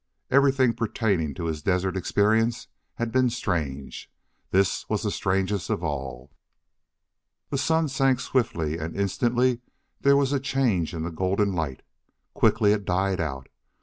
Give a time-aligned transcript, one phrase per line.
[0.31, 4.09] Everything pertaining to his desert experience had been strange
[4.49, 6.31] this the strangest of all.
[7.51, 9.61] The sun sank swiftly, and instantly
[9.99, 11.83] there was a change in the golden light.
[12.33, 13.47] Quickly it died out.